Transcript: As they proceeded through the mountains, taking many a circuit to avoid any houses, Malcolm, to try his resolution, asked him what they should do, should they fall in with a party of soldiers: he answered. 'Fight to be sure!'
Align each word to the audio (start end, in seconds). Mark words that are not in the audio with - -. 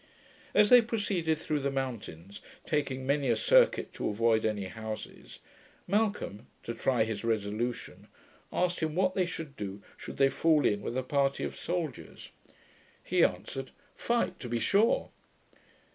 As 0.55 0.71
they 0.71 0.81
proceeded 0.81 1.37
through 1.37 1.59
the 1.59 1.69
mountains, 1.69 2.41
taking 2.65 3.05
many 3.05 3.29
a 3.29 3.35
circuit 3.35 3.93
to 3.93 4.09
avoid 4.09 4.47
any 4.47 4.63
houses, 4.63 5.37
Malcolm, 5.85 6.47
to 6.63 6.73
try 6.73 7.03
his 7.03 7.23
resolution, 7.23 8.07
asked 8.51 8.79
him 8.79 8.95
what 8.95 9.13
they 9.13 9.27
should 9.27 9.55
do, 9.55 9.79
should 9.97 10.17
they 10.17 10.29
fall 10.31 10.65
in 10.65 10.81
with 10.81 10.97
a 10.97 11.03
party 11.03 11.43
of 11.43 11.55
soldiers: 11.55 12.31
he 13.03 13.23
answered. 13.23 13.69
'Fight 13.95 14.39
to 14.39 14.49
be 14.49 14.57
sure!' 14.57 15.11